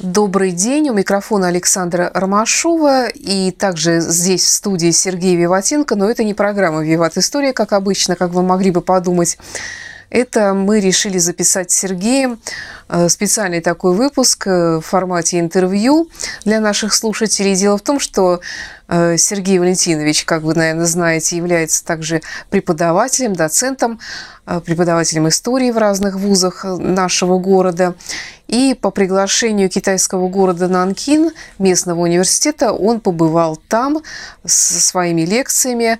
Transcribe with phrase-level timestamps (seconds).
[0.00, 0.90] Добрый день.
[0.90, 3.06] У микрофона Александра Ромашова.
[3.10, 5.94] И также здесь в студии Сергей Виватенко.
[5.94, 9.38] Но это не программа «Виват История», как обычно, как вы могли бы подумать.
[10.14, 12.38] Это мы решили записать с Сергеем
[12.88, 16.08] э, специальный такой выпуск э, в формате интервью
[16.44, 17.56] для наших слушателей.
[17.56, 18.38] Дело в том, что
[18.86, 23.98] э, Сергей Валентинович, как вы, наверное, знаете, является также преподавателем, доцентом,
[24.64, 27.96] преподавателем истории в разных вузах нашего города.
[28.46, 34.00] И по приглашению китайского города Нанкин, местного университета, он побывал там
[34.44, 35.98] со своими лекциями.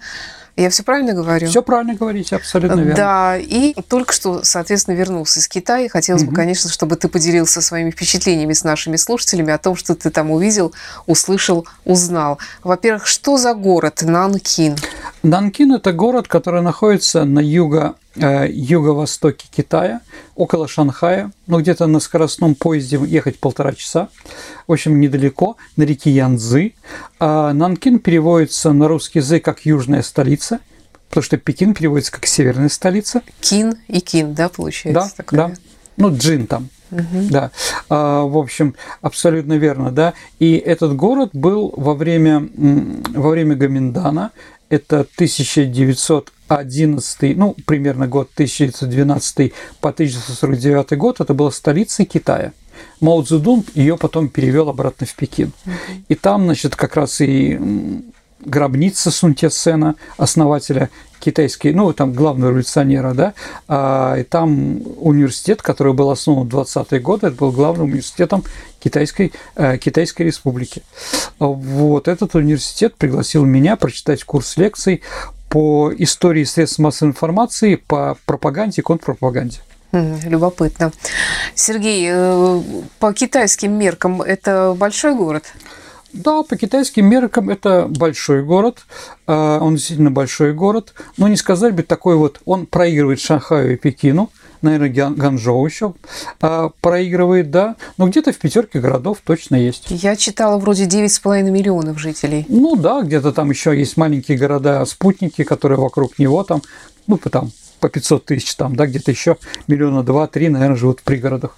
[0.57, 1.49] Я все правильно говорю?
[1.49, 2.95] Все правильно говорите, абсолютно верно.
[2.95, 5.89] Да, и только что, соответственно, вернулся из Китая.
[5.89, 6.31] Хотелось угу.
[6.31, 10.31] бы, конечно, чтобы ты поделился своими впечатлениями с нашими слушателями о том, что ты там
[10.31, 10.73] увидел,
[11.07, 12.39] услышал, узнал.
[12.63, 14.77] Во-первых, что за город Нанкин?
[15.25, 20.01] Нанкин– это город, который находится на юго юго-востоке Китая,
[20.35, 24.09] около Шанхая, ну где-то на скоростном поезде ехать полтора часа,
[24.67, 26.75] в общем, недалеко, на реке Янцзы.
[27.19, 30.61] А Нанкин переводится на русский язык как «южная столица»,
[31.09, 33.23] потому что Пекин переводится как «северная столица».
[33.41, 35.03] Кин и Кин, да, получается?
[35.03, 35.39] Да, такое?
[35.39, 35.55] да.
[35.97, 36.69] Ну, Джин там.
[36.91, 37.29] Угу.
[37.31, 37.51] Да,
[37.89, 40.15] а, в общем, абсолютно верно, да.
[40.39, 44.31] И этот город был во время, во время Гаминдана,
[44.69, 52.53] это 1900 11, ну, примерно год 1912 по 1949 год, это была столица Китая.
[53.01, 55.53] Мао Цзэдун ее потом перевел обратно в Пекин.
[56.09, 57.59] И там, значит, как раз и
[58.45, 63.35] гробница Сун Сена, основателя китайской, ну, там, главного революционера, да,
[63.67, 68.45] а, и там университет, который был основан в 20-е годы, это был главным университетом
[68.79, 70.83] Китайской, э, Китайской республики.
[71.39, 75.01] Вот этот университет пригласил меня прочитать курс лекций
[75.55, 79.59] по истории средств массовой информации, по пропаганде контрпропаганде.
[79.93, 80.91] Любопытно.
[81.55, 82.61] Сергей, э,
[82.99, 85.45] по китайским меркам это большой город?
[86.13, 88.81] Да, по китайским меркам это большой город,
[89.29, 93.77] э, он действительно большой город, но не сказать бы такой вот, он проигрывает Шанхаю и
[93.77, 94.33] Пекину–
[94.65, 95.95] наверное, Ганжоу еще
[96.41, 99.87] а, проигрывает, да, но где-то в пятерке городов точно есть.
[99.91, 102.45] Я читала вроде 9,5 миллионов жителей.
[102.49, 106.63] Ну да, где-то там еще есть маленькие города-спутники, которые вокруг него там,
[107.07, 109.37] ну, там по 500 тысяч там, да, где-то еще
[109.67, 111.57] миллиона два-три, наверное, живут в пригородах.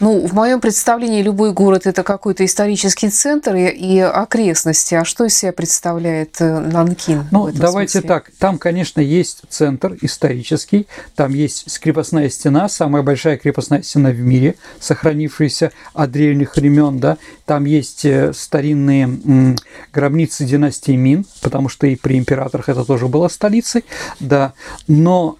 [0.00, 4.94] Ну, в моем представлении любой город– это какой-то исторический центр и, и окрестности.
[4.94, 7.28] А что из себя представляет э, Нанкин?
[7.30, 8.08] Ну, давайте смысле?
[8.08, 8.30] так.
[8.38, 10.86] Там, конечно, есть центр исторический.
[11.16, 16.98] Там есть крепостная стена, самая большая крепостная стена в мире, сохранившаяся от древних времен.
[16.98, 17.18] Да?
[17.44, 19.56] Там есть э, старинные
[19.92, 23.84] гробницы династии Мин, потому что и при императорах это тоже было столицей.
[24.20, 24.52] Да.
[24.86, 25.38] Но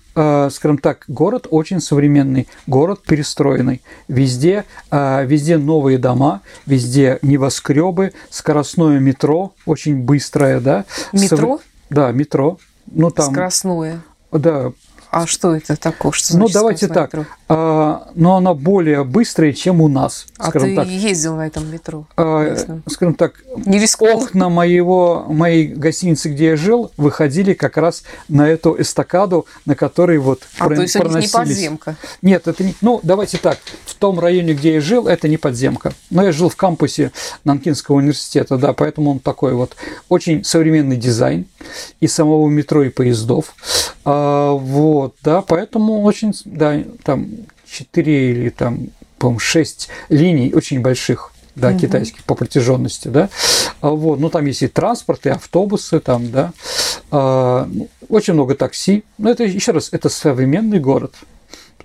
[0.51, 3.83] скажем так, город очень современный, город перестроенный.
[4.09, 10.85] Везде, э, везде новые дома, везде небоскребы, скоростное метро, очень быстрое, да.
[11.13, 11.37] Метро?
[11.37, 11.61] Сов...
[11.91, 12.59] Да, метро.
[12.87, 13.31] Ну, там...
[13.33, 14.03] Скоростное.
[14.33, 14.73] Да,
[15.11, 16.13] а что это такое?
[16.13, 17.13] Что ну, давайте так.
[17.49, 20.27] А, но она более быстрая, чем у нас.
[20.37, 20.87] А ты так.
[20.87, 22.07] ездил на этом метро?
[22.17, 28.47] А, скажем так, Не окна моего, моей гостиницы, где я жил, выходили как раз на
[28.49, 31.33] эту эстакаду, на которой вот а, про, то есть проносились.
[31.33, 31.97] не подземка?
[32.21, 32.75] Нет, это не...
[32.83, 33.59] Ну, давайте так.
[33.87, 35.95] В том районе, где я жил, это не подземка.
[36.11, 37.13] Но я жил в кампусе
[37.45, 39.75] Нанкинского университета, да, поэтому он такой вот
[40.11, 41.47] очень современный дизайн
[42.01, 43.55] и самого метро, и поездов.
[44.05, 47.29] А, вот, да, поэтому очень, да, там
[47.71, 48.89] 4 или там,
[49.19, 51.79] по-моему, 6 линий очень больших да, угу.
[51.79, 53.29] китайских по протяженности, да,
[53.81, 56.53] а, вот, ну, там есть и транспорт, и автобусы, там, да,
[57.11, 61.15] а, ну, очень много такси, но это, еще раз, это современный город,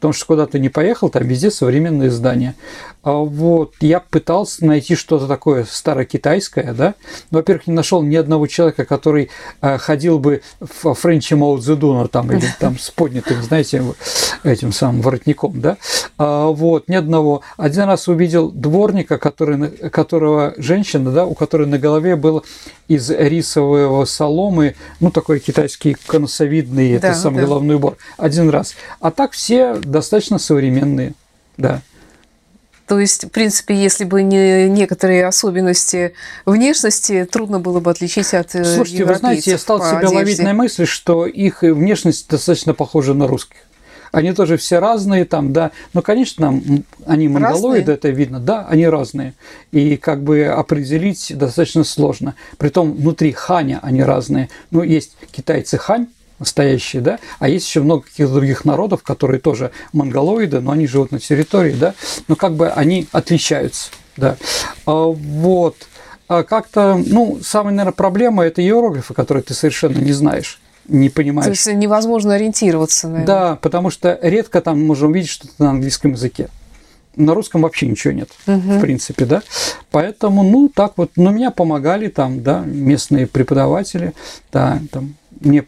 [0.03, 2.55] потому что куда ты не поехал, там везде современные здания.
[3.03, 6.95] А вот я пытался найти что-то такое старокитайское, да.
[7.31, 9.29] Но, во-первых, не нашел ни одного человека, который
[9.61, 13.81] э, ходил бы в Френче Мао Цзэдуна там или там с поднятым, знаете,
[14.43, 15.77] этим самым воротником, да.
[16.17, 17.41] А, вот ни одного.
[17.55, 22.43] Один раз увидел дворника, который, которого женщина, да, у которой на голове был
[22.87, 27.47] из рисового соломы, ну такой китайский конусовидный, да, это самый да.
[27.47, 27.97] головной убор.
[28.17, 28.75] Один раз.
[28.99, 31.13] А так все достаточно современные,
[31.55, 31.81] да.
[32.85, 36.13] То есть, в принципе, если бы не некоторые особенности
[36.45, 40.15] внешности, трудно было бы отличить от э, Слушайте, вы знаете, я стал себя одежде.
[40.15, 43.57] ловить на мысли, что их внешность достаточно похожа на русских.
[44.11, 45.71] Они тоже все разные там, да.
[45.93, 46.61] Но, конечно,
[47.07, 47.95] они монголоиды, разные?
[47.95, 49.33] это видно, да, они разные.
[49.71, 52.35] И как бы определить достаточно сложно.
[52.57, 54.49] Притом внутри ханя они разные.
[54.69, 56.07] Ну, есть китайцы хань,
[56.43, 61.11] настоящие, да, а есть еще много каких-то других народов, которые тоже монголоиды, но они живут
[61.11, 61.93] на территории, да,
[62.27, 63.91] но как бы они отличаются.
[64.17, 64.37] да.
[64.85, 65.75] А, вот.
[66.27, 71.45] А как-то, ну, самая, наверное, проблема– это иероглифы, которые ты совершенно не знаешь не понимаешь.
[71.45, 73.27] То есть невозможно ориентироваться, наверное.
[73.27, 76.49] Да, потому что редко там можем увидеть что-то на английском языке.
[77.15, 78.57] На русском вообще ничего нет, угу.
[78.57, 79.43] в принципе, да.
[79.91, 84.13] Поэтому, ну, так вот, но меня помогали там, да, местные преподаватели,
[84.51, 85.63] да, там, мне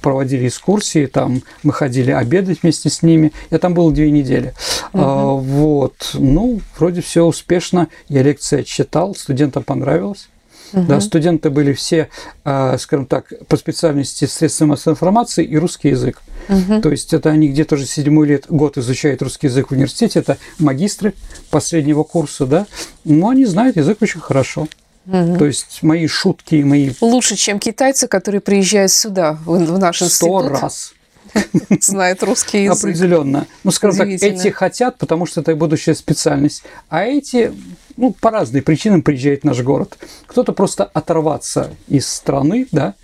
[0.00, 3.32] проводили экскурсии, там мы ходили обедать вместе с ними.
[3.50, 4.54] Я там был две недели.
[4.92, 5.02] Угу.
[5.02, 7.88] А, вот, ну, вроде все успешно.
[8.08, 10.28] Я лекции отчитал, студентам понравилось.
[10.72, 10.82] Угу.
[10.82, 12.08] Да, студенты были все,
[12.44, 16.20] а, скажем так, по специальности средства массовой информации и русский язык.
[16.48, 16.82] Угу.
[16.82, 20.36] То есть это они где-то уже седьмой лет, год изучают русский язык в университете, это
[20.58, 21.14] магистры
[21.50, 22.66] последнего курса, да,
[23.04, 24.68] но они знают язык очень хорошо.
[25.08, 25.38] Угу.
[25.38, 26.90] То есть мои шутки, мои...
[27.00, 30.44] Лучше, чем китайцы, которые приезжают сюда, в, в наш институт.
[30.44, 30.92] Сто раз.
[31.80, 32.84] Знают русский язык.
[32.84, 33.46] Определенно.
[33.64, 37.52] Ну, скажем так, эти хотят, потому что это будущая специальность, а эти
[37.96, 39.96] ну, по разным причинам приезжают в наш город.
[40.26, 42.94] Кто-то просто оторваться из страны, да,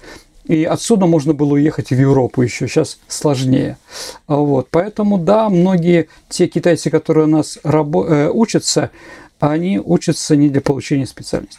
[0.44, 3.78] и отсюда можно было уехать в Европу еще, сейчас сложнее.
[4.26, 4.68] Вот.
[4.70, 8.90] Поэтому, да, многие те китайцы, которые у нас рабо- э, учатся,
[9.40, 11.58] они учатся не для получения специальности.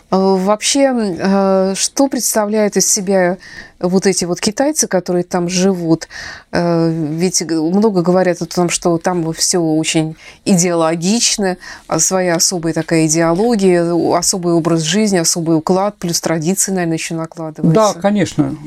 [0.17, 3.37] вообще, э, что представляет из себя
[3.79, 6.07] вот эти вот китайцы, которые там живут?
[6.51, 13.07] Э, ведь много говорят о том, что там все очень идеологично, а своя особая такая
[13.07, 17.93] идеология, особый образ жизни, особый уклад, плюс традиции, наверное, еще накладываются.
[17.93, 18.57] Да, конечно.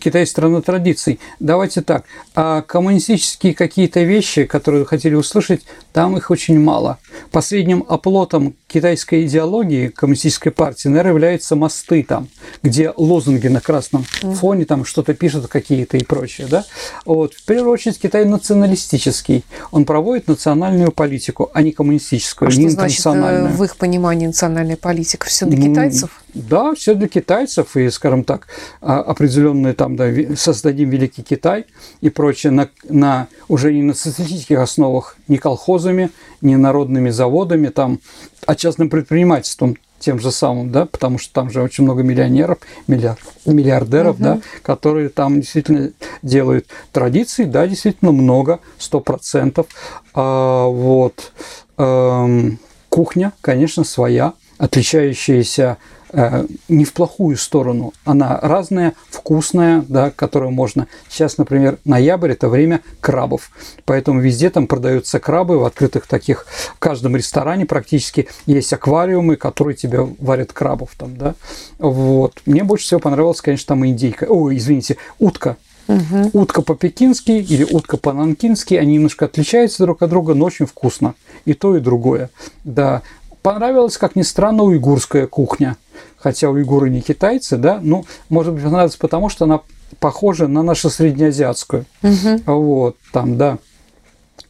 [0.00, 1.20] Китай– страна традиций.
[1.38, 2.04] Давайте так.
[2.34, 5.62] А коммунистические какие-то вещи, которые вы хотели услышать,
[5.92, 6.98] там их очень мало.
[7.30, 12.28] Последним оплотом китайской идеологии, коммунистической партии, наверное, являются мосты там,
[12.62, 16.64] где лозунги на красном фоне там что-то пишут какие-то и прочее, да.
[17.04, 17.34] Вот.
[17.34, 19.44] В первую очередь Китай националистический.
[19.70, 24.26] Он проводит национальную политику, а не коммунистическую, а не что значит э, в их понимании
[24.26, 25.26] национальная политика?
[25.26, 26.22] Все для китайцев?
[26.34, 28.48] Да, все для китайцев и, скажем так,
[28.80, 31.66] а, определенные там, да, создадим Великий Китай
[32.00, 36.10] и прочее на, на уже не на социалистических основах, не колхозами,
[36.40, 38.00] не народными заводами, там,
[38.46, 43.20] а частным предпринимательством тем же самым, да, потому что там же очень много миллионеров, миллиард,
[43.46, 44.24] миллиардеров, угу.
[44.24, 45.92] да, которые там действительно
[46.22, 49.66] делают традиции, да, действительно много, сто процентов.
[50.14, 51.32] А, вот.
[51.78, 52.58] Эм,
[52.88, 55.78] кухня, конечно, своя, отличающаяся
[56.16, 57.92] Э, не в плохую сторону.
[58.04, 60.86] Она разная, вкусная, да, которую можно...
[61.08, 63.50] Сейчас, например, ноябрь– это время крабов.
[63.84, 66.46] Поэтому везде там продаются крабы в открытых таких...
[66.76, 71.34] В каждом ресторане практически есть аквариумы, которые тебе варят крабов там, да.
[71.78, 72.42] Вот.
[72.46, 74.26] Мне больше всего понравилась, конечно, там индейка.
[74.28, 75.56] Ой, извините, утка.
[75.88, 76.30] Угу.
[76.32, 81.14] Утка по-пекински или утка по-нанкински, они немножко отличаются друг от друга, но очень вкусно.
[81.44, 82.30] И то, и другое.
[82.62, 83.02] Да.
[83.44, 85.76] Понравилась, как ни странно, уйгурская кухня
[86.24, 89.60] хотя уйгуры не китайцы, да, ну, может быть, понравится потому, что она
[90.00, 91.84] похожа на нашу среднеазиатскую.
[92.02, 92.40] Угу.
[92.46, 93.58] Вот, там, да,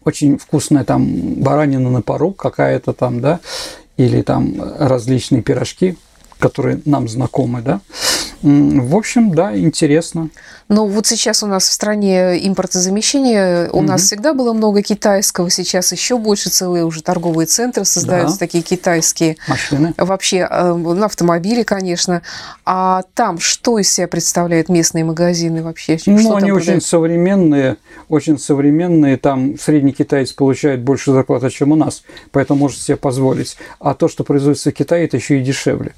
[0.05, 1.05] очень вкусная там
[1.35, 3.41] баранина на пару какая-то там, да,
[3.97, 5.99] или там различные пирожки,
[6.39, 7.81] которые нам знакомы, да.
[8.45, 10.29] В общем, да, интересно.
[10.69, 13.87] Но вот сейчас у нас в стране импортозамещение, у угу.
[13.87, 18.47] нас всегда было много китайского, сейчас еще больше целые уже торговые центры создаются, да.
[18.47, 19.39] такие китайские.
[19.49, 19.95] Машины.
[19.97, 22.21] Вообще, э, на автомобиле, конечно.
[22.67, 25.99] А там что из себя представляют местные магазины вообще?
[26.05, 27.79] Ну, что они очень современные,
[28.11, 29.17] очень современные.
[29.17, 33.57] Там средний китаец получает больше зарплаты, чем у нас, поэтому может себе позволить.
[33.81, 35.95] А то, что производится в Китае, это еще и дешевле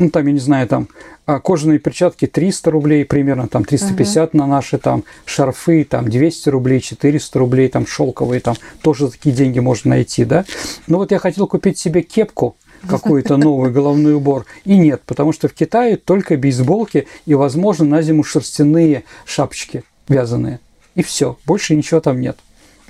[0.00, 0.88] ну, там, я не знаю, там,
[1.26, 4.36] а, кожаные перчатки 300 рублей примерно, там, 350 uh-huh.
[4.36, 9.60] на наши, там, шарфы, там, 200 рублей, 400 рублей, там, шелковые, там, тоже такие деньги
[9.60, 10.44] можно найти, да.
[10.86, 14.46] Ну, вот я хотел купить себе кепку, какой-то новый головной убор.
[14.64, 20.60] И нет, потому что в Китае только бейсболки и, возможно, на зиму шерстяные шапочки вязаные.
[20.94, 22.38] И все, больше ничего там нет.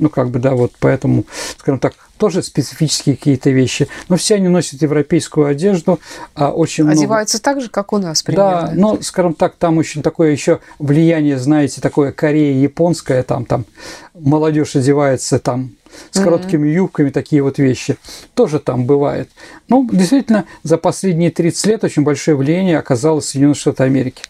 [0.01, 1.25] Ну, как бы, да, вот поэтому,
[1.59, 3.89] скажем так, тоже специфические какие-то вещи.
[4.09, 6.01] Но все они носят европейскую одежду.
[6.35, 7.45] А очень Одеваются много...
[7.45, 8.69] так же, как у нас, примерно.
[8.69, 13.65] Да, но, скажем так, там очень такое еще влияние, знаете, такое Корея японское, там, там
[14.15, 15.71] молодежь одевается там
[16.11, 17.97] с короткими юбками, такие вот вещи.
[18.35, 19.31] Тоже там бывает.
[19.69, 24.25] Ну, действительно, за последние 30 лет очень большое влияние оказалось Соединенных Штатах Америки.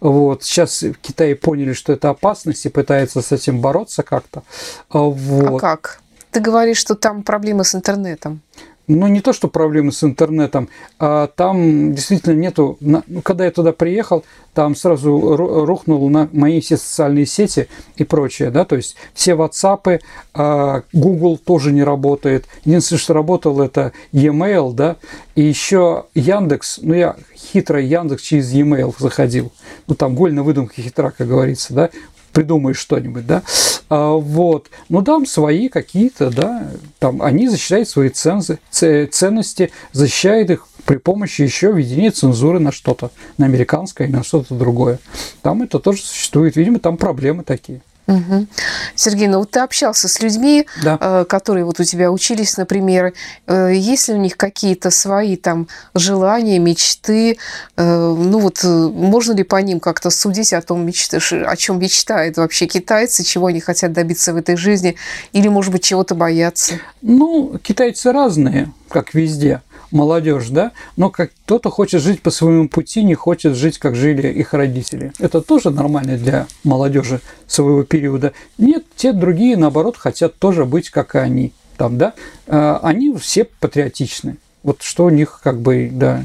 [0.00, 0.44] Вот.
[0.44, 4.42] Сейчас в Китае поняли, что это опасность и пытаются с этим бороться как-то.
[4.90, 5.56] Вот.
[5.56, 6.00] А как?
[6.30, 8.40] Ты говоришь, что там проблемы с интернетом.
[8.88, 12.76] Ну, не то, что проблемы с интернетом, а там действительно нету...
[12.80, 14.24] Ну, когда я туда приехал,
[14.54, 20.00] там сразу рухнул на мои все социальные сети и прочее, да, то есть все WhatsApp,
[20.34, 22.46] а Google тоже не работает.
[22.64, 24.96] Единственное, что работал, это e-mail, да,
[25.34, 29.52] и еще Яндекс, ну, я хитро Яндекс через e-mail заходил.
[29.86, 31.90] Ну, там голь на выдумке хитра, как говорится, да,
[32.36, 33.42] придумаешь что-нибудь, да,
[33.88, 40.68] а, вот, ну там свои какие-то, да, там они защищают свои цензы, ценности, защищают их
[40.84, 44.98] при помощи еще введения цензуры на что-то, на американское и на что-то другое.
[45.40, 47.80] Там это тоже существует, видимо, там проблемы такие.
[48.06, 48.46] Угу.
[48.94, 50.98] Сергей, ну вот ты общался с людьми, да.
[51.00, 53.12] Э, которые вот у тебя учились, например.
[53.46, 57.38] Э, есть ли у них какие-то свои там желания, мечты?
[57.76, 62.66] Э, ну вот можно ли по ним как-то судить о том, о чем мечтают вообще
[62.66, 64.96] китайцы, чего они хотят добиться в этой жизни,
[65.32, 66.74] или, может быть, чего-то боятся?
[67.02, 73.02] Ну, китайцы разные, как везде молодежь, да, но как кто-то хочет жить по своему пути,
[73.02, 75.12] не хочет жить, как жили их родители.
[75.18, 78.32] Это тоже нормально для молодежи своего периода.
[78.58, 81.52] Нет, те другие, наоборот, хотят тоже быть, как и они.
[81.76, 82.14] Там, да,
[82.46, 84.36] а, они все патриотичны.
[84.62, 86.24] Вот что у них как бы, да,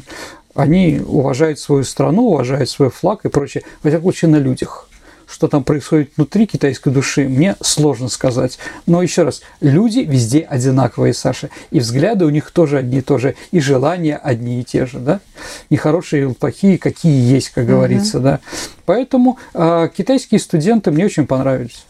[0.56, 4.88] они уважают свою страну, уважают свой флаг и прочее, во всяком случае, на людях
[5.32, 8.60] что там происходит внутри китайской души, мне сложно сказать.
[8.86, 11.50] Но еще раз, люди везде одинаковые, Саша.
[11.72, 15.00] И взгляды у них тоже одни и то же, и желания одни и те же,
[15.00, 15.22] да?
[15.70, 18.26] Не хорошие или плохие, какие есть, как говорится, угу.
[18.26, 18.40] да.
[18.86, 21.86] Поэтому э, китайские студенты мне очень понравились.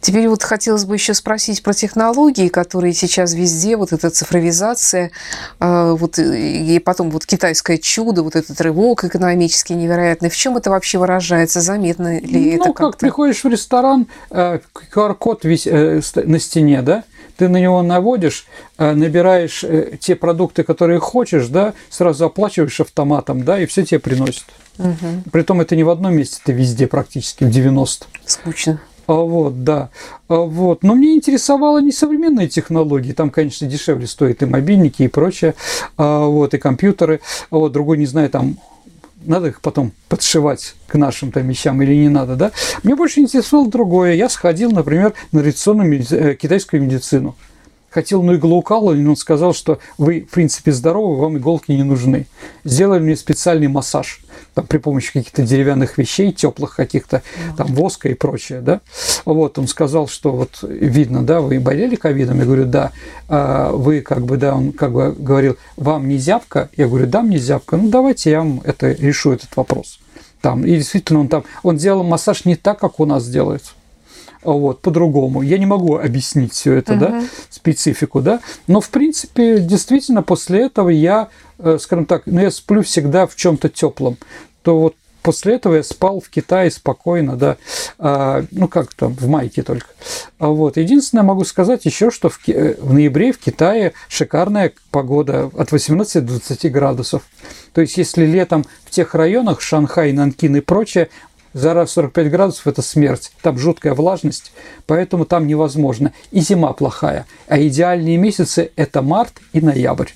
[0.00, 5.10] Теперь вот хотелось бы еще спросить про технологии, которые сейчас везде, вот эта цифровизация,
[5.58, 10.30] э, вот и потом вот китайское чудо, вот этот рывок экономический невероятный.
[10.30, 11.60] В чем это вообще выражается?
[11.60, 12.92] Заметно ли ну, это как?
[12.92, 14.60] как приходишь в ресторан, э,
[14.94, 17.04] QR-код весь э, на стене, да?
[17.36, 19.64] ты на него наводишь, набираешь
[20.00, 24.46] те продукты, которые хочешь, да, сразу оплачиваешь автоматом, да, и все тебе приносят.
[24.78, 25.22] Угу.
[25.30, 28.06] Притом это не в одном месте, это везде практически, в 90.
[28.24, 28.80] Скучно.
[29.08, 29.88] А вот, да.
[30.28, 30.82] А вот.
[30.84, 33.12] Но мне интересовало не современные технологии.
[33.12, 35.54] Там, конечно, дешевле стоят и мобильники, и прочее.
[35.96, 37.20] А вот, и компьютеры.
[37.50, 38.58] А вот, другой, не знаю, там
[39.24, 42.52] надо их потом подшивать к нашим там вещам или не надо, да?
[42.82, 44.12] Мне больше интересовало другое.
[44.12, 46.04] Я сходил, например, на традиционную.
[46.10, 47.34] Э, китайскую медицину
[47.98, 52.26] хотел на иглоукал, но он сказал, что вы, в принципе, здоровы, вам иголки не нужны.
[52.62, 54.20] Сделали мне специальный массаж
[54.54, 57.22] там, при помощи каких-то деревянных вещей, теплых каких-то,
[57.56, 58.82] там, воска и прочее, да.
[59.24, 62.38] Вот, он сказал, что вот видно, да, вы болели ковидом?
[62.38, 62.92] Я говорю, да.
[63.28, 66.68] А вы, как бы, да, он как бы говорил, вам не зябко?
[66.76, 67.76] Я говорю, да, мне зябко.
[67.76, 69.98] Ну, давайте я вам это решу, этот вопрос.
[70.40, 73.72] Там, и действительно, он там, он делал массаж не так, как у нас делается
[74.52, 75.42] вот, по-другому.
[75.42, 76.98] Я не могу объяснить все это, uh-huh.
[76.98, 81.28] да, специфику, да, но, в принципе, действительно, после этого я,
[81.58, 84.16] э, скажем так, ну, я сплю всегда в чем-то теплом,
[84.62, 87.58] то вот после этого я спал в Китае спокойно, да,
[87.98, 89.88] а, ну как там, в майке только.
[90.38, 90.78] А вот.
[90.78, 96.24] Единственное, могу сказать еще, что в, э, в ноябре в Китае шикарная погода от 18
[96.24, 97.22] до 20 градусов.
[97.74, 101.10] То есть, если летом в тех районах, Шанхай, Нанкин и прочее,
[101.58, 103.32] Жара 45 градусов– это смерть.
[103.42, 104.52] Там жуткая влажность,
[104.86, 106.12] поэтому там невозможно.
[106.30, 107.26] И зима плохая.
[107.46, 110.10] А идеальные месяцы– это март и ноябрь.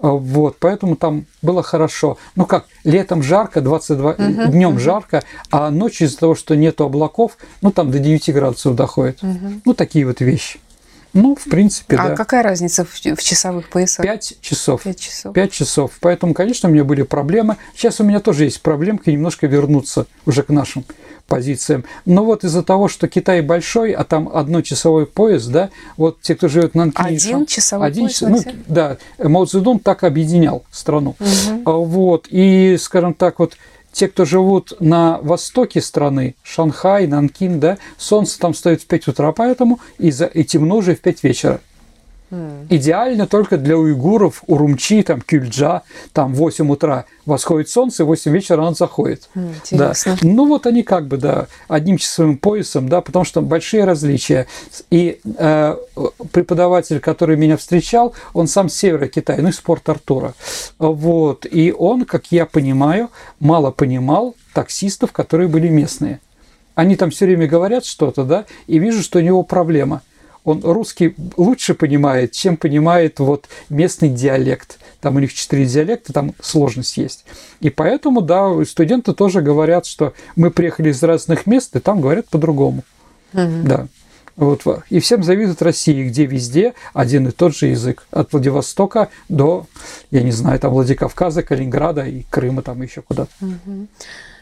[0.00, 2.18] А, вот, поэтому там было хорошо.
[2.36, 4.78] Ну как, летом жарко, 22, uh-huh, днем uh-huh.
[4.78, 9.22] жарко, а ночью из-за того, что нет облаков, ну там до 9 градусов доходит.
[9.22, 9.60] Uh-huh.
[9.64, 10.60] Ну такие вот вещи.
[11.12, 12.16] Ну, в принципе, а да.
[12.16, 14.04] какая разница в, в часовых поясах?
[14.04, 14.82] Пять часов.
[14.82, 15.34] Пять часов.
[15.34, 15.92] Пять часов.
[16.00, 17.56] Поэтому, конечно, у меня были проблемы.
[17.74, 20.84] Сейчас у меня тоже есть проблемки немножко вернуться уже к нашим
[21.26, 21.84] позициям.
[22.06, 26.34] Но вот из-за того, что Китай большой, а там одно часовой пояс, да, вот те,
[26.34, 27.16] кто живет на Нанкине...
[27.16, 28.20] Один часовой один, пояс?
[28.20, 31.16] Ну, да, Мао Цзэдун так объединял страну.
[31.20, 31.84] Угу.
[31.84, 33.56] Вот, и, скажем так, вот
[33.98, 39.32] те, кто живут на востоке страны, Шанхай, Нанкин, да, солнце там стоит в 5 утра,
[39.32, 41.60] поэтому и, за, и темно уже в 5 вечера.
[42.30, 42.66] Mm.
[42.68, 45.82] Идеально только для уйгуров, урумчи, там, кюльджа,
[46.12, 49.30] там 8 утра восходит солнце, 8 вечера оно заходит.
[49.34, 50.16] Интересно.
[50.20, 50.28] Да.
[50.28, 54.46] Ну вот они как бы, да, одним часовым поясом, да, потому что большие различия.
[54.90, 55.76] И э,
[56.32, 60.34] преподаватель, который меня встречал, он сам с севера Китая, ну, из порт Артура.
[60.78, 61.46] Вот.
[61.50, 66.20] И он, как я понимаю, мало понимал таксистов, которые были местные.
[66.74, 70.02] Они там все время говорят что-то, да, и вижу, что у него проблема–
[70.48, 74.78] он русский лучше понимает, чем понимает вот местный диалект.
[75.00, 77.24] Там у них четыре диалекта, там сложность есть.
[77.60, 82.28] И поэтому, да, студенты тоже говорят, что мы приехали из разных мест, и там говорят
[82.28, 82.82] по-другому.
[83.32, 83.62] Угу.
[83.64, 83.86] Да.
[84.36, 88.06] Вот, и всем завидуют России, где везде один и тот же язык.
[88.12, 89.66] От Владивостока до,
[90.12, 93.32] я не знаю, там Владикавказа, Калининграда и Крыма, там еще куда-то.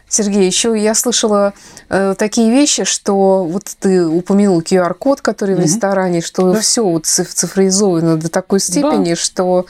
[0.09, 1.53] Сергей, еще я слышала
[1.89, 5.63] э, такие вещи, что вот ты упомянул QR-код, который угу.
[5.63, 6.61] в ресторане, что да.
[6.61, 9.17] все вот цифровизовано до такой степени, да.
[9.17, 9.67] что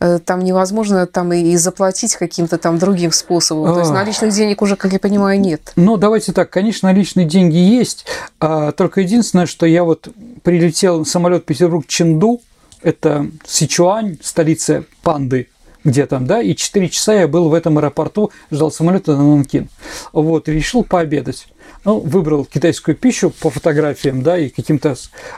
[0.00, 3.70] э, там невозможно там и заплатить каким-то там другим способом.
[3.70, 3.74] А...
[3.74, 5.72] То есть наличных денег уже, как я понимаю, нет.
[5.76, 8.04] Ну, давайте так, конечно, наличные деньги есть,
[8.40, 10.08] а, только единственное, что я вот
[10.42, 12.40] прилетел самолет Петербург-Ченду,
[12.82, 15.48] это Сичуань, столица панды
[15.84, 19.68] где там, да, и 4 часа я был в этом аэропорту, ждал самолета на Нанкин.
[20.12, 21.48] Вот, и решил пообедать.
[21.84, 24.96] Ну, выбрал китайскую пищу по фотографиям, да, и каким-то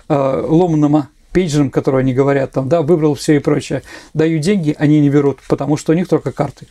[0.08, 3.82] э, ломаным пейджером, которые они говорят там, да, выбрал все и прочее.
[4.14, 6.66] Даю деньги, они не берут, потому что у них только карты.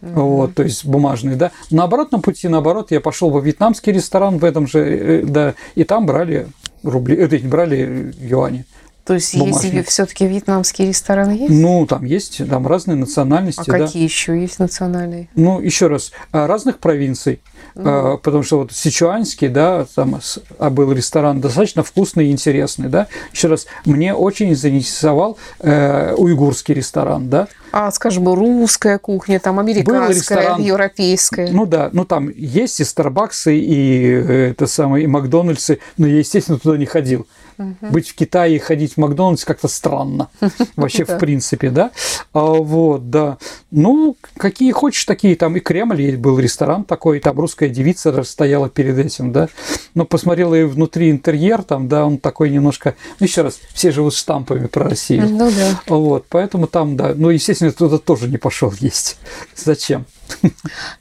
[0.00, 0.12] Mm-hmm.
[0.14, 1.50] Вот, то есть бумажные, да.
[1.70, 5.84] На обратном пути, наоборот, я пошел во вьетнамский ресторан в этом же, э, да, и
[5.84, 6.46] там брали
[6.82, 8.66] рубли, это брали юани.
[9.04, 9.74] То есть бумажник.
[9.74, 11.50] есть все-таки вьетнамские рестораны есть?
[11.50, 13.68] Ну, там есть, там разные национальности.
[13.68, 13.86] А да.
[13.86, 15.28] какие еще есть национальные?
[15.34, 17.40] Ну, еще раз, а, разных провинций.
[17.74, 18.18] Mm.
[18.18, 20.20] Потому что вот сичуанский, да, там
[20.58, 23.08] а был ресторан достаточно вкусный и интересный, да.
[23.32, 27.48] Еще раз, мне очень заинтересовал э, уйгурский ресторан, да.
[27.76, 31.48] А, скажем, русская кухня, там американская, европейская.
[31.50, 36.18] Ну да, ну там есть и Старбаксы, и э, это самое, и Макдональдсы, но я,
[36.18, 37.26] естественно, туда не ходил.
[37.58, 37.92] Угу.
[37.92, 40.28] Быть в Китае и ходить в Макдональдс как-то странно.
[40.76, 41.90] Вообще, в принципе, да.
[42.32, 43.38] А, вот, да.
[43.70, 45.36] Ну, какие хочешь, такие.
[45.36, 49.48] Там и Кремль был ресторан такой, там русская девица стояла перед этим, да.
[49.94, 52.94] Но посмотрела и внутри интерьер, там, да, он такой немножко...
[53.20, 55.28] Ну, еще раз, все живут штампами про Россию.
[55.28, 55.80] Ну, да.
[55.86, 57.12] Вот, поэтому там, да.
[57.14, 59.18] Ну, естественно, туда тоже не пошел есть.
[59.56, 60.06] Зачем?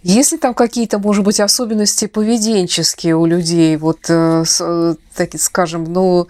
[0.03, 5.85] Есть ли там какие-то, может быть, особенности поведенческие у людей, вот, э, э, так скажем,
[5.85, 6.27] ну,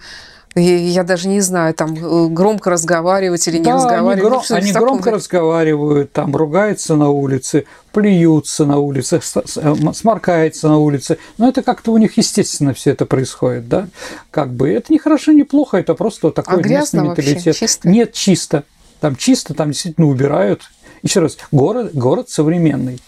[0.56, 4.18] я даже не знаю, там э, громко разговаривать или не да, разговаривать.
[4.18, 10.78] Они, гром, ну, они громко разговаривают, там ругаются на улице, плюются на улице, сморкаются на
[10.78, 11.18] улице.
[11.38, 13.88] Но это как-то у них естественно все это происходит, да?
[14.30, 17.46] Как бы это не хорошо, не плохо, это просто такой а местный менталитет.
[17.46, 17.66] Вообще?
[17.66, 17.88] Чисто?
[17.88, 18.64] Нет, чисто.
[19.04, 20.62] Там чисто, там действительно убирают,
[21.02, 23.02] еще раз, город, город современный,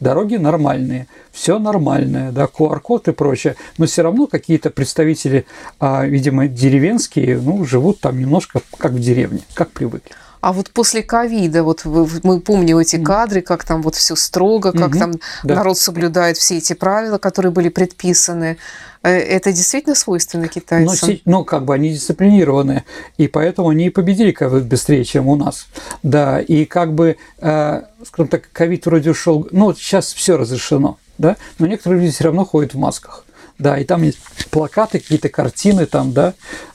[0.00, 5.44] дороги нормальные, все нормальное, да, QR-код и прочее, но все равно какие-то представители,
[5.78, 10.12] а, видимо, деревенские, ну, живут там немножко как в деревне, как привыкли.
[10.44, 14.90] А вот после ковида, вот мы помним эти кадры, как там вот все строго, как
[14.90, 15.54] угу, там да.
[15.54, 18.58] народ соблюдает все эти правила, которые были предписаны.
[19.02, 21.08] Э, это действительно свойственно китайцам?
[21.08, 22.84] Ну, ну, как бы они дисциплинированы,
[23.16, 25.66] и поэтому они и победили ковид быстрее, чем у нас.
[26.02, 31.38] Да, и как бы, э, скажем так, ковид вроде ушел, ну, сейчас все разрешено, да,
[31.58, 33.24] но некоторые люди все равно ходят в масках.
[33.58, 34.18] Да, и там есть
[34.50, 36.34] плакаты, какие-то картины там, да,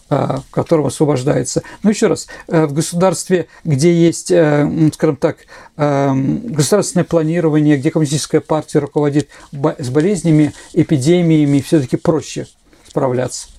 [0.10, 1.62] в котором освобождается.
[1.84, 5.38] Ну, еще раз, э, в государстве, где есть, э, скажем так,
[5.78, 12.48] э, государственное планирование, где коммунистическая партия руководит с болезнями, эпидемиями, все-таки проще
[12.88, 13.50] справляться.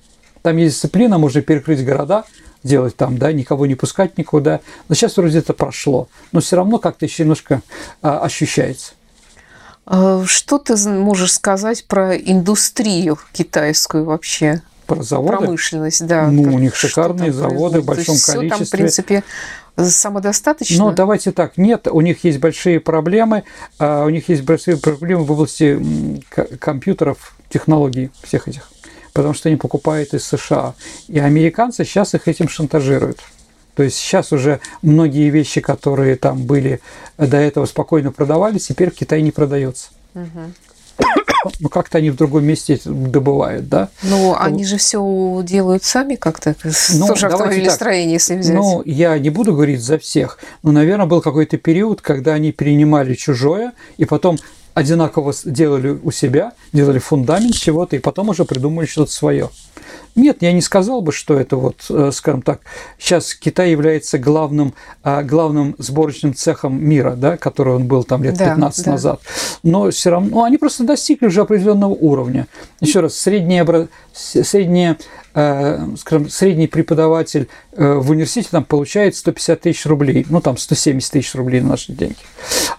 [0.41, 2.25] Там есть дисциплина, можно перекрыть города,
[2.63, 4.59] делать там, да, никого не пускать никуда.
[4.89, 6.09] Но сейчас вроде это прошло.
[6.31, 7.61] Но все равно как-то еще немножко
[8.01, 8.93] а, ощущается.
[9.85, 14.61] А что ты можешь сказать про индустрию китайскую вообще?
[14.91, 15.37] Про заводы.
[15.37, 16.27] Промышленность, да.
[16.29, 18.49] Ну, у них шикарные заводы в большом количестве.
[18.49, 19.23] Там, в принципе,
[19.77, 20.85] самодостаточно?
[20.85, 23.43] Ну, давайте так, нет, у них есть большие проблемы,
[23.79, 25.79] а у них есть большие проблемы в области
[26.59, 28.69] компьютеров, технологий всех этих,
[29.13, 30.73] потому что они покупают из США.
[31.07, 33.19] И американцы сейчас их этим шантажируют.
[33.75, 36.81] То есть сейчас уже многие вещи, которые там были
[37.17, 39.89] до этого спокойно продавались, теперь в Китае не продается.
[40.13, 40.51] Угу
[41.59, 43.89] ну как-то они в другом месте добывают, да?
[44.03, 46.55] Ну, они же все делают сами как-то,
[46.93, 48.55] ну, тоже автомобилестроение, если взять.
[48.55, 53.13] Ну, я не буду говорить за всех, но, наверное, был какой-то период, когда они перенимали
[53.13, 54.37] чужое, и потом
[54.73, 59.49] одинаково делали у себя, делали фундамент чего-то, и потом уже придумали что-то свое.
[60.15, 62.61] Нет, я не сказал бы, что это вот, э, скажем так,
[62.99, 68.37] сейчас Китай является главным, а, главным сборочным цехом мира, да, который он был там лет
[68.37, 68.91] да, 15 да.
[68.91, 69.21] назад.
[69.63, 72.47] Но все равно ну, они просто достигли уже определенного уровня.
[72.81, 74.97] Еще раз, среднее, среднее
[75.30, 81.11] э, скажем, средний преподаватель э, в университете там получает 150 тысяч рублей, ну там 170
[81.11, 82.17] тысяч рублей на наши деньги.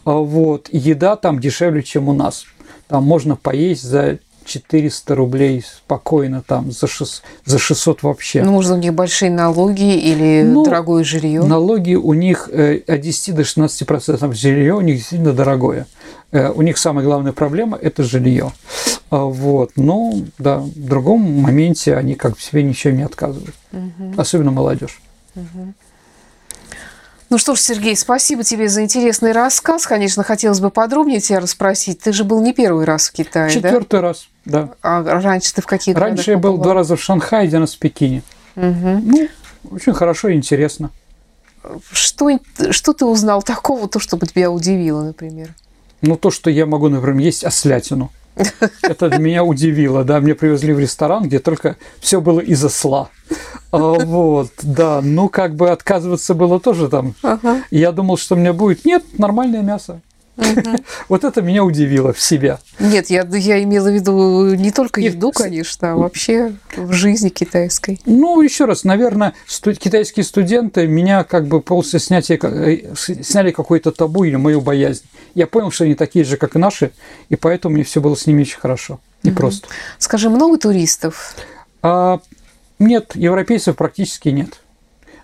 [0.04, 2.44] А вот, еда там дешевле, чем у нас.
[2.88, 8.42] Там можно поесть за 400 рублей спокойно там за, 6, за 600 вообще.
[8.42, 11.42] Ну, может, у них большие налоги или ну, дорогое жилье?
[11.42, 15.86] Налоги у них э, от 10 до 16 процентов жилье у них действительно дорогое.
[16.32, 18.52] Э, у них самая главная проблема– это жилье.
[19.10, 19.72] А, вот.
[19.76, 23.54] Но, да, в другом моменте они как бы себе ничего не отказывают.
[23.72, 24.14] Угу.
[24.16, 25.00] Особенно молодежь.
[25.34, 25.74] Угу.
[27.28, 29.86] Ну что ж, Сергей, спасибо тебе за интересный рассказ.
[29.86, 32.00] Конечно, хотелось бы подробнее тебя расспросить.
[32.00, 34.00] Ты же был не первый раз в Китае, Четвертый да?
[34.00, 34.68] раз, да.
[34.82, 37.78] А раньше ты в каких Раньше я был два раза в Шанхае, один раз в
[37.78, 38.22] Пекине.
[38.56, 39.00] Угу.
[39.04, 39.28] Ну,
[39.70, 40.90] очень хорошо и интересно.
[41.90, 42.38] Что,
[42.70, 45.54] что ты узнал такого, то, чтобы тебя удивило, например?
[46.02, 48.10] Ну, то, что я могу, например, есть ослятину.
[48.82, 53.10] Это меня удивило, да, мне привезли в ресторан, где только все было из осла.
[53.70, 57.14] А, вот, да, ну как бы отказываться было тоже там.
[57.22, 57.62] Ага.
[57.70, 60.00] Я думал, что у меня будет, нет, нормальное мясо.
[61.08, 62.58] Вот это меня удивило в себя.
[62.78, 68.00] Нет, я, я имела в виду не только еду, конечно, а вообще в жизни китайской.
[68.06, 73.92] Ну, еще раз, наверное, сту- китайские студенты меня как бы после снятия, э, сняли какой-то
[73.92, 75.04] табу или мою боязнь.
[75.34, 76.92] Я понял, что они такие же, как и наши,
[77.28, 79.00] и поэтому мне все было с ними очень хорошо.
[79.22, 79.38] Не угу.
[79.38, 79.68] просто.
[79.98, 81.36] Скажи, много туристов?
[81.82, 82.20] А,
[82.78, 84.60] нет, европейцев практически нет.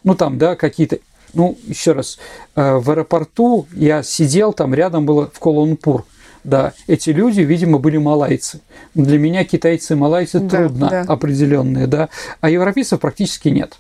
[0.05, 0.99] Ну, там, да, какие-то
[1.35, 2.19] ну, еще раз,
[2.57, 6.05] э, в аэропорту я сидел, там рядом было в Куала-Лумпур.
[6.45, 8.61] Да, эти люди, видимо, были малайцы.
[8.95, 11.01] Для меня китайцы и малайцы да, трудно да.
[11.03, 12.09] определенные, да.
[12.41, 13.77] А европейцев практически нет.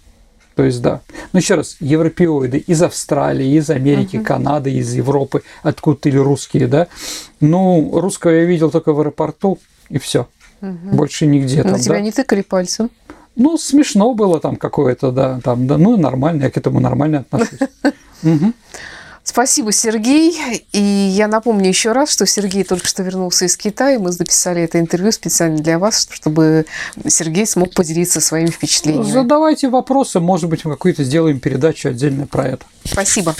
[0.54, 1.00] То есть, да.
[1.32, 4.24] Но еще раз, европеоиды из Австралии, из Америки, uh-huh.
[4.24, 6.88] Канады, из Европы, откуда-то или русские, да.
[7.40, 9.58] Ну, русского я видел только в аэропорту,
[9.88, 10.26] и все.
[10.60, 10.96] Uh-huh.
[10.96, 11.62] Больше нигде.
[11.62, 12.00] На там, тебя да?
[12.00, 12.90] не тыкали пальцем?
[13.38, 17.60] Ну, смешно было там какое-то, да, там, да, ну, нормально, я к этому нормально отношусь.
[19.22, 20.64] Спасибо, Сергей.
[20.72, 23.98] И я напомню еще раз, что Сергей только что вернулся из Китая.
[23.98, 26.64] Мы записали это интервью специально для вас, чтобы
[27.06, 29.10] Сергей смог поделиться своими впечатлениями.
[29.10, 32.64] Задавайте вопросы, может быть, мы какую-то сделаем передачу отдельно про это.
[32.84, 33.36] Спасибо.